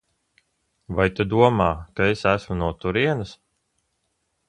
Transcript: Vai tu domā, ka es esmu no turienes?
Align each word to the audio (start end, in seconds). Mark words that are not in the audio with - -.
Vai 0.99 1.05
tu 1.19 1.27
domā, 1.35 1.69
ka 1.99 2.09
es 2.15 2.25
esmu 2.35 2.61
no 2.65 2.73
turienes? 2.85 3.39